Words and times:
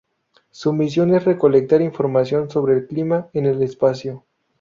Su 0.49 0.73
misión 0.73 1.13
es 1.13 1.25
recolectar 1.25 1.79
información 1.79 2.49
sobre 2.49 2.73
el 2.73 2.87
clima 2.87 3.29
en 3.33 3.45
el 3.45 3.61
espacio. 3.61 4.23